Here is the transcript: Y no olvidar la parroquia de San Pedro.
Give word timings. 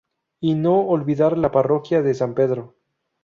Y 0.39 0.55
no 0.55 0.79
olvidar 0.87 1.37
la 1.37 1.51
parroquia 1.51 2.01
de 2.01 2.15
San 2.15 2.33
Pedro. 2.33 2.73